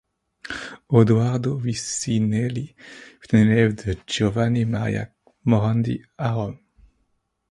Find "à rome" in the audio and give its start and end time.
6.17-6.57